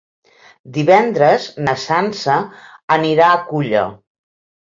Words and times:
Divendres 0.77 1.43
na 1.67 1.75
Sança 1.83 2.39
anirà 2.97 3.27
a 3.35 3.39
Culla. 3.51 3.87